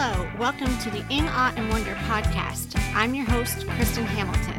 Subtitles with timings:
[0.00, 2.80] Hello, welcome to the In Awe and Wonder podcast.
[2.94, 4.54] I'm your host, Kristen Hamilton.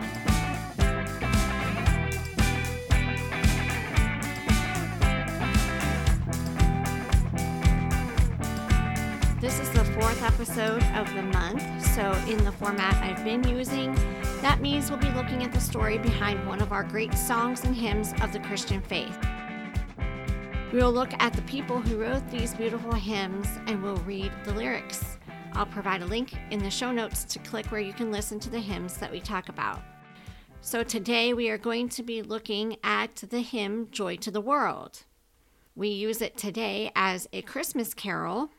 [9.39, 13.96] This is the fourth episode of the month, so in the format I've been using,
[14.42, 17.74] that means we'll be looking at the story behind one of our great songs and
[17.74, 19.18] hymns of the Christian faith.
[20.74, 24.51] We will look at the people who wrote these beautiful hymns and we'll read the
[24.51, 25.08] lyrics.
[25.59, 28.49] I'll provide a link in the show notes to click where you can listen to
[28.49, 29.82] the hymns that we talk about.
[30.61, 35.03] So today we are going to be looking at the hymn Joy to the World.
[35.75, 38.52] We use it today as a Christmas carol.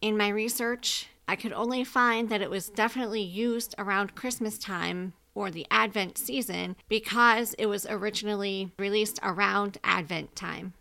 [0.00, 5.14] In my research, I could only find that it was definitely used around Christmas time
[5.34, 10.74] or the Advent season because it was originally released around Advent time.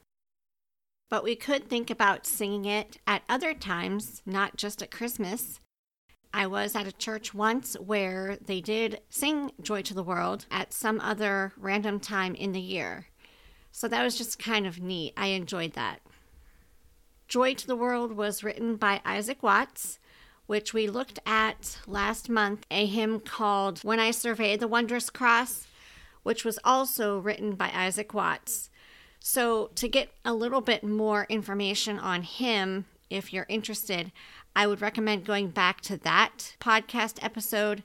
[1.09, 5.59] But we could think about singing it at other times, not just at Christmas.
[6.31, 10.71] I was at a church once where they did sing Joy to the World at
[10.71, 13.07] some other random time in the year.
[13.71, 15.13] So that was just kind of neat.
[15.17, 16.01] I enjoyed that.
[17.27, 19.97] Joy to the World was written by Isaac Watts,
[20.45, 25.67] which we looked at last month, a hymn called When I Survey the Wondrous Cross,
[26.23, 28.69] which was also written by Isaac Watts.
[29.19, 34.11] So, to get a little bit more information on him, if you're interested,
[34.55, 37.83] I would recommend going back to that podcast episode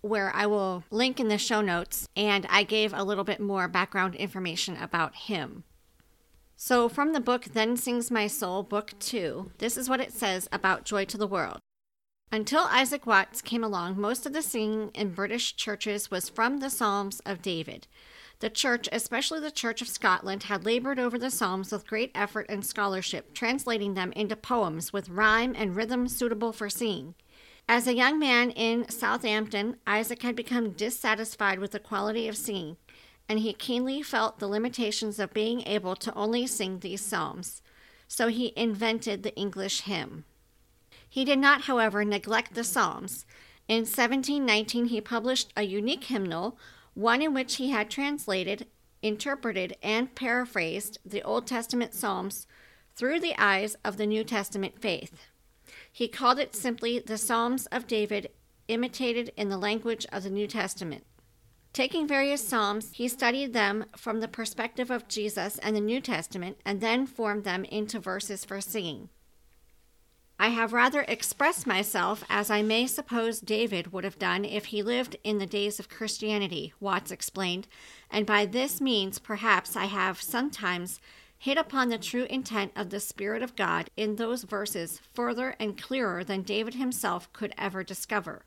[0.00, 3.66] where I will link in the show notes, and I gave a little bit more
[3.66, 5.64] background information about him.
[6.56, 10.48] So, from the book Then Sings My Soul, Book 2, this is what it says
[10.52, 11.58] about Joy to the World.
[12.30, 16.68] Until Isaac Watts came along, most of the singing in British churches was from the
[16.68, 17.86] Psalms of David.
[18.40, 22.46] The church, especially the Church of Scotland, had labored over the Psalms with great effort
[22.48, 27.16] and scholarship, translating them into poems with rhyme and rhythm suitable for singing.
[27.68, 32.76] As a young man in Southampton, Isaac had become dissatisfied with the quality of singing,
[33.28, 37.60] and he keenly felt the limitations of being able to only sing these psalms.
[38.06, 40.24] So he invented the English hymn.
[41.08, 43.26] He did not, however, neglect the psalms.
[43.66, 46.56] In 1719, he published a unique hymnal
[46.98, 48.66] one in which he had translated,
[49.02, 52.44] interpreted, and paraphrased the Old Testament Psalms
[52.96, 55.20] through the eyes of the New Testament faith.
[55.92, 58.30] He called it simply the Psalms of David,
[58.66, 61.04] imitated in the language of the New Testament.
[61.72, 66.58] Taking various Psalms, he studied them from the perspective of Jesus and the New Testament
[66.64, 69.08] and then formed them into verses for singing.
[70.40, 74.84] I have rather expressed myself as I may suppose David would have done if he
[74.84, 77.66] lived in the days of Christianity, Watts explained,
[78.08, 81.00] and by this means perhaps I have sometimes
[81.36, 85.80] hit upon the true intent of the Spirit of God in those verses further and
[85.80, 88.44] clearer than David himself could ever discover.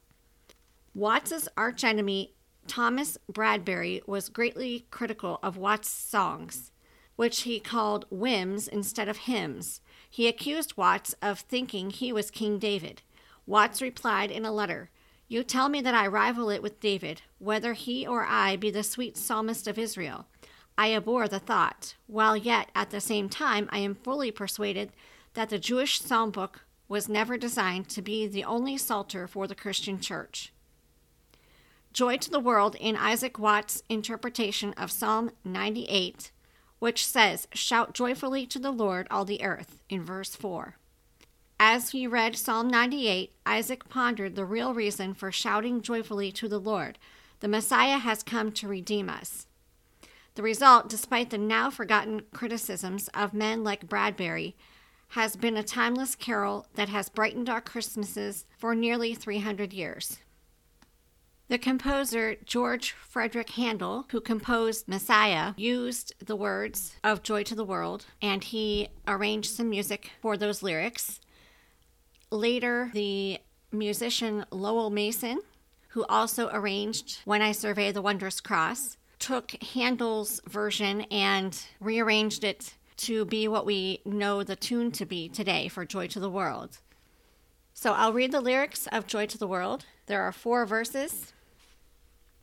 [0.94, 2.35] Watts's archenemy,
[2.68, 6.72] Thomas Bradbury, was greatly critical of Watts' songs,
[7.18, 9.81] which he called whims instead of hymns
[10.14, 13.02] he accused Watts of thinking he was King David.
[13.46, 14.90] Watts replied in a letter
[15.30, 18.84] You tell me that I rival it with David, whether he or I be the
[18.84, 20.26] sweet psalmist of Israel.
[20.78, 24.92] I abhor the thought, while yet at the same time I am fully persuaded
[25.34, 29.56] that the Jewish psalm book was never designed to be the only psalter for the
[29.56, 30.52] Christian church.
[31.94, 36.32] Joy to the World in Isaac Watts' interpretation of Psalm 98
[36.81, 40.78] which says, Shout joyfully to the Lord, all the earth, in verse 4.
[41.59, 46.58] As he read Psalm 98, Isaac pondered the real reason for shouting joyfully to the
[46.58, 46.97] Lord.
[47.40, 49.46] The Messiah has come to redeem us.
[50.34, 54.56] The result, despite the now forgotten criticisms of men like Bradbury,
[55.09, 60.18] has been a timeless carol that has brightened our Christmases for nearly 300 years.
[61.51, 67.65] The composer George Frederick Handel, who composed Messiah, used the words of Joy to the
[67.65, 71.19] World and he arranged some music for those lyrics.
[72.30, 73.39] Later, the
[73.69, 75.42] musician Lowell Mason,
[75.89, 82.75] who also arranged When I Survey the Wondrous Cross, took Handel's version and rearranged it
[82.95, 86.77] to be what we know the tune to be today for Joy to the World.
[87.74, 89.83] So I'll read the lyrics of Joy to the World.
[90.06, 91.33] There are four verses.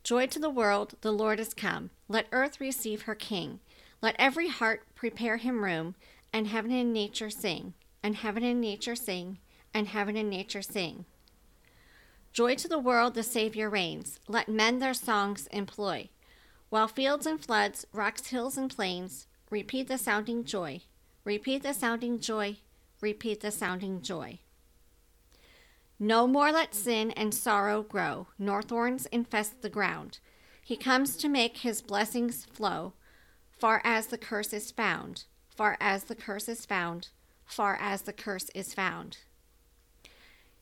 [0.08, 1.90] Joy to the world, the Lord is come.
[2.08, 3.60] Let earth receive her King.
[4.00, 5.96] Let every heart prepare him room,
[6.32, 9.36] and heaven and nature sing, and heaven and nature sing,
[9.74, 11.04] and heaven and nature sing.
[12.32, 14.18] Joy to the world, the Savior reigns.
[14.28, 16.08] Let men their songs employ.
[16.70, 20.80] While fields and floods, rocks, hills, and plains, repeat the sounding joy.
[21.22, 22.56] Repeat the sounding joy.
[23.02, 24.38] Repeat the sounding joy.
[26.00, 30.20] No more let sin and sorrow grow, nor thorns infest the ground.
[30.62, 32.92] He comes to make his blessings flow,
[33.50, 37.08] far as the curse is found, far as the curse is found,
[37.44, 39.18] far as the curse is found.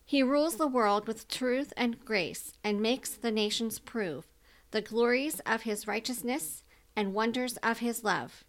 [0.04, 4.26] He rules the world with truth and grace, and makes the nations prove
[4.70, 6.62] the glories of his righteousness
[6.94, 8.44] and wonders of his love,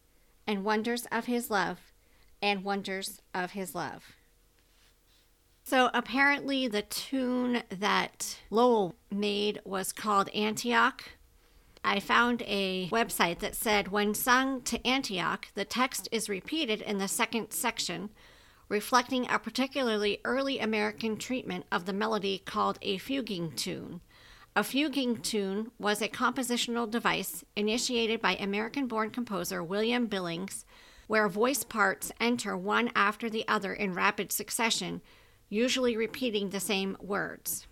[0.46, 1.92] and wonders of his love,
[2.42, 4.17] and wonders of his love.
[5.70, 11.04] So apparently, the tune that Lowell made was called Antioch.
[11.84, 17.00] I found a website that said when sung to Antioch, the text is repeated in
[17.00, 18.12] the second section,
[18.70, 24.00] reflecting a particularly early American treatment of the melody called a fuguing tune.
[24.56, 30.64] A fuguing tune was a compositional device initiated by American born composer William Billings,
[31.08, 35.02] where voice parts enter one after the other in rapid succession,
[35.50, 37.68] usually repeating the same words.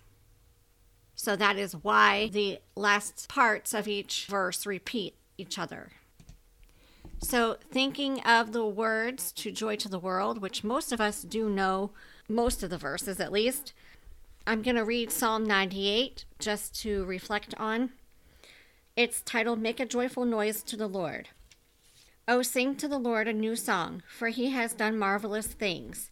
[1.16, 5.92] So that is why the last parts of each verse repeat each other.
[7.22, 11.50] So, thinking of the words to Joy to the World, which most of us do
[11.50, 11.92] know
[12.28, 13.74] most of the verses at least,
[14.46, 17.92] I'm going to read Psalm 98 just to reflect on.
[18.96, 21.30] It's titled Make a Joyful Noise to the Lord.
[22.28, 26.12] Oh, sing to the Lord a new song, for he has done marvelous things.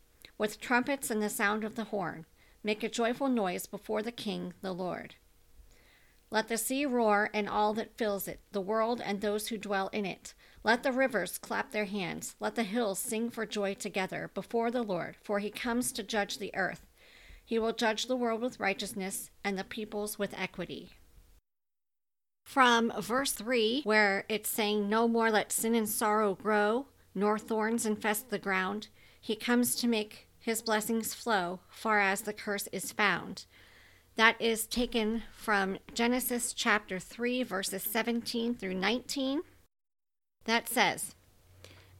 [0.41, 2.25] with trumpets and the sound of the horn.
[2.63, 5.13] Make a joyful noise before the King, the Lord.
[6.31, 9.91] Let the sea roar and all that fills it, the world and those who dwell
[9.93, 10.33] in it.
[10.63, 12.35] Let the rivers clap their hands.
[12.39, 16.39] Let the hills sing for joy together before the Lord, for he comes to judge
[16.39, 16.87] the earth.
[17.45, 20.89] He will judge the world with righteousness and the peoples with equity.
[22.45, 27.85] From verse 3, where it's saying, No more let sin and sorrow grow, nor thorns
[27.85, 28.87] infest the ground,
[29.23, 33.45] he comes to make his blessings flow, far as the curse is found.
[34.15, 39.41] That is taken from Genesis chapter 3, verses 17 through 19.
[40.45, 41.15] That says,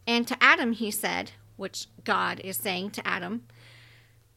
[0.06, 3.44] And to Adam he said, which God is saying to Adam,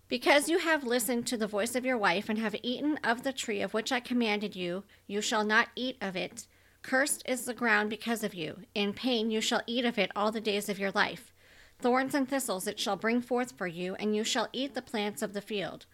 [0.09, 3.33] because you have listened to the voice of your wife and have eaten of the
[3.33, 6.47] tree of which I commanded you, you shall not eat of it.
[6.83, 8.59] Cursed is the ground because of you.
[8.75, 11.34] In pain you shall eat of it all the days of your life.
[11.79, 15.23] Thorns and thistles it shall bring forth for you, and you shall eat the plants
[15.23, 15.87] of the field.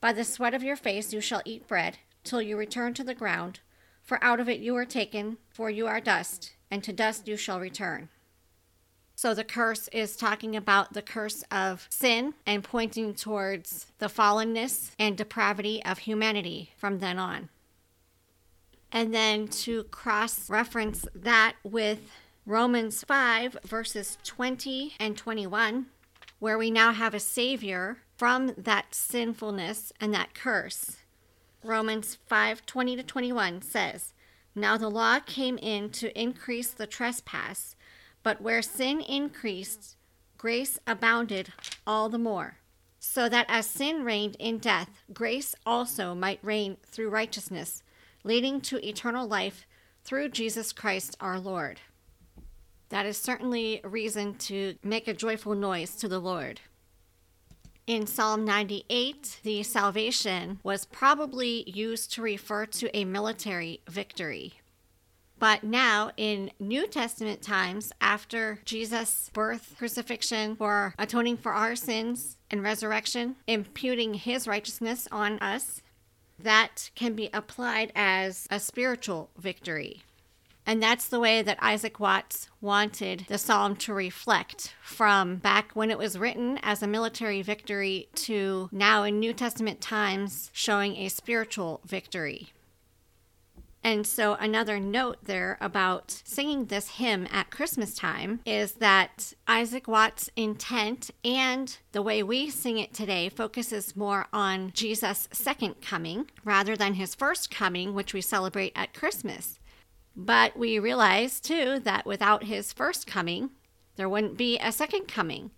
[0.00, 3.14] By the sweat of your face you shall eat bread, till you return to the
[3.14, 3.60] ground,
[4.02, 7.36] for out of it you are taken, for you are dust, and to dust you
[7.36, 8.08] shall return.
[9.14, 14.90] So the curse is talking about the curse of sin and pointing towards the fallenness
[14.98, 17.48] and depravity of humanity from then on.
[18.90, 22.10] And then to cross reference that with
[22.44, 25.86] Romans 5, verses 20 and 21,
[26.38, 30.96] where we now have a Savior from that sinfulness and that curse.
[31.62, 34.12] Romans 5 20 to 21 says,
[34.54, 37.76] Now the law came in to increase the trespass
[38.22, 39.96] but where sin increased,
[40.38, 41.52] grace abounded
[41.86, 42.58] all the more,
[42.98, 47.82] so that as sin reigned in death, grace also might reign through righteousness,
[48.24, 49.66] leading to eternal life
[50.04, 51.80] through Jesus Christ our Lord.
[52.92, 56.60] That is certainly a reason to make a joyful noise to the Lord.
[57.86, 64.60] In Psalm 98, the salvation was probably used to refer to a military victory.
[65.38, 72.36] But now, in New Testament times, after Jesus' birth, crucifixion, for atoning for our sins,
[72.50, 75.80] and resurrection, imputing his righteousness on us,
[76.38, 80.02] that can be applied as a spiritual victory.
[80.64, 85.90] And that's the way that Isaac Watts wanted the psalm to reflect from back when
[85.90, 91.08] it was written as a military victory to now in New Testament times showing a
[91.08, 92.52] spiritual victory.
[93.84, 99.88] And so, another note there about singing this hymn at Christmas time is that Isaac
[99.88, 106.30] Watts' intent and the way we sing it today focuses more on Jesus' second coming
[106.44, 109.58] rather than his first coming, which we celebrate at Christmas.
[110.14, 113.50] But we realize too that without his first coming,
[113.96, 115.50] there wouldn't be a second coming.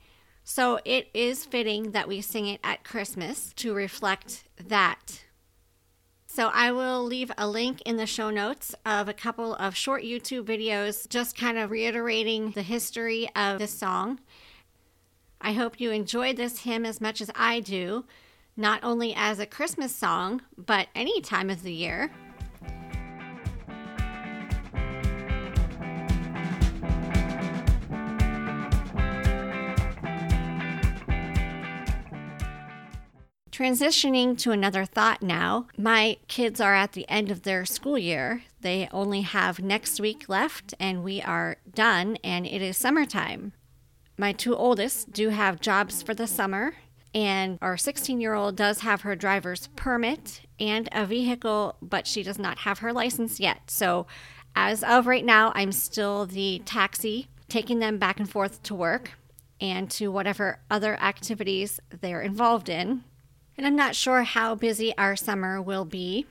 [0.44, 5.25] So it is fitting that we sing it at Christmas to reflect that.
[6.26, 10.02] So I will leave a link in the show notes of a couple of short
[10.02, 14.20] YouTube videos just kind of reiterating the history of this song.
[15.40, 18.04] I hope you enjoyed this hymn as much as I do,
[18.56, 22.11] not only as a Christmas song, but any time of the year.
[33.54, 38.42] Transitioning to another thought now, my kids are at the end of their school year.
[38.62, 43.52] They only have next week left, and we are done, and it is summertime.
[44.18, 46.75] My two oldest do have jobs for the summer,
[47.14, 52.25] and our 16 year old does have her driver's permit and a vehicle, but she
[52.25, 53.70] does not have her license yet.
[53.70, 54.08] So,
[54.56, 59.12] as of right now, I'm still the taxi taking them back and forth to work
[59.61, 63.04] and to whatever other activities they're involved in.
[63.56, 66.26] And I'm not sure how busy our summer will be.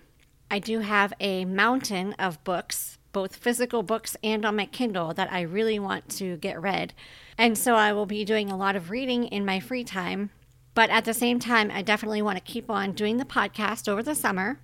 [0.52, 5.32] I do have a mountain of books, both physical books and on my Kindle, that
[5.32, 6.94] I really want to get read.
[7.38, 10.32] And so I will be doing a lot of reading in my free time.
[10.76, 14.04] But at the same time, I definitely want to keep on doing the podcast over
[14.04, 14.60] the summer.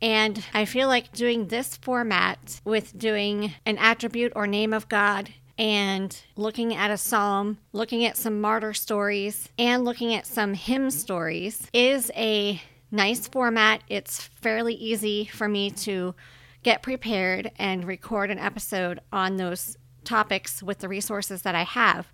[0.00, 5.30] And I feel like doing this format with doing an attribute or name of God
[5.58, 10.90] and looking at a psalm, looking at some martyr stories, and looking at some hymn
[10.90, 13.82] stories is a nice format.
[13.88, 16.14] It's fairly easy for me to
[16.62, 22.12] get prepared and record an episode on those topics with the resources that I have.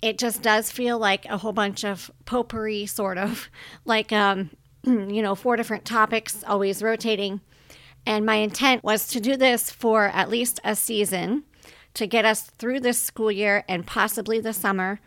[0.00, 3.48] It just does feel like a whole bunch of potpourri, sort of
[3.84, 4.50] like, um,
[4.84, 7.40] you know, four different topics always rotating.
[8.06, 11.44] And my intent was to do this for at least a season
[11.98, 15.00] to get us through this school year and possibly the summer.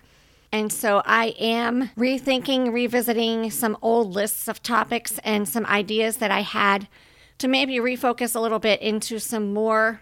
[0.52, 6.32] And so I am rethinking, revisiting some old lists of topics and some ideas that
[6.32, 6.90] I had
[7.38, 10.02] to maybe refocus a little bit into some more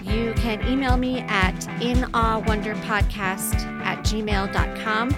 [0.04, 5.10] you can email me at inawewonderpodcast at gmail.com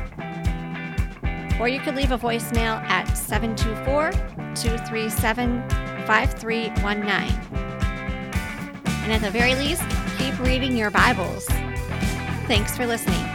[1.59, 4.11] or you could leave a voicemail at 724
[4.55, 5.69] 237
[6.05, 7.63] 5319.
[9.03, 9.83] And at the very least,
[10.17, 11.45] keep reading your Bibles.
[12.47, 13.32] Thanks for listening.